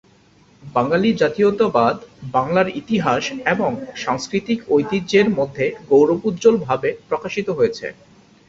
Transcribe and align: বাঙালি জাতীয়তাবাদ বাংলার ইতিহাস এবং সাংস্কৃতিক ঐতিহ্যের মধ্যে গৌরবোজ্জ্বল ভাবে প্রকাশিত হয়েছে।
বাঙালি 0.63 1.09
জাতীয়তাবাদ 1.13 1.95
বাংলার 2.33 2.67
ইতিহাস 2.81 3.23
এবং 3.45 3.71
সাংস্কৃতিক 3.95 4.59
ঐতিহ্যের 4.69 5.27
মধ্যে 5.29 5.65
গৌরবোজ্জ্বল 5.89 6.55
ভাবে 6.67 6.89
প্রকাশিত 7.09 7.47
হয়েছে। 7.49 7.87